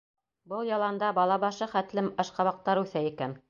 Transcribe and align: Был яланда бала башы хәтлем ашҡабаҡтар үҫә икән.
Был 0.53 0.63
яланда 0.69 1.11
бала 1.19 1.37
башы 1.45 1.69
хәтлем 1.77 2.11
ашҡабаҡтар 2.25 2.87
үҫә 2.87 3.09
икән. 3.13 3.39